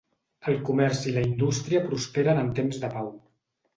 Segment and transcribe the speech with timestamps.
[0.51, 3.13] El comerç i la indústria prosperen en temps de pau.